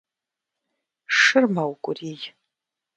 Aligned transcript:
Шыр 1.17 1.43
мэукӀурий… 1.53 2.21